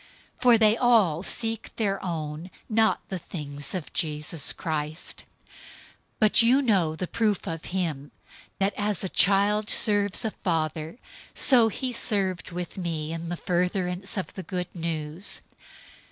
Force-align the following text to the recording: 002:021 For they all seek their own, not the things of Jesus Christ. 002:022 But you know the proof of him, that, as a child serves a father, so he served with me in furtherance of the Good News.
002:021 0.37 0.41
For 0.41 0.57
they 0.57 0.77
all 0.77 1.21
seek 1.21 1.75
their 1.75 2.03
own, 2.03 2.49
not 2.67 3.07
the 3.09 3.19
things 3.19 3.75
of 3.75 3.93
Jesus 3.93 4.51
Christ. 4.51 5.25
002:022 6.13 6.13
But 6.19 6.41
you 6.41 6.61
know 6.63 6.95
the 6.95 7.05
proof 7.07 7.45
of 7.47 7.65
him, 7.65 8.11
that, 8.57 8.73
as 8.75 9.03
a 9.03 9.09
child 9.09 9.69
serves 9.69 10.25
a 10.25 10.31
father, 10.31 10.97
so 11.35 11.67
he 11.67 11.93
served 11.93 12.49
with 12.49 12.79
me 12.79 13.13
in 13.13 13.29
furtherance 13.35 14.17
of 14.17 14.33
the 14.33 14.41
Good 14.41 14.73
News. 14.73 15.41